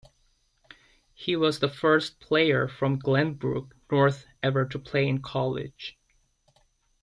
[1.13, 5.95] He was the first player from Glenbrook North ever to play in college.